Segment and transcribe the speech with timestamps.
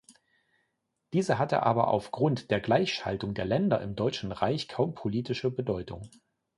[1.13, 6.09] Diese hatte aber aufgrund der Gleichschaltung der Länder im Deutschen Reich kaum politische Bedeutung.